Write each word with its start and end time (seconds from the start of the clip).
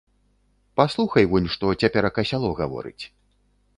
Паслухай 0.79 1.25
вунь, 1.33 1.49
што 1.57 1.65
цяперака 1.81 2.21
сяло 2.31 2.49
гаворыць. 2.61 3.03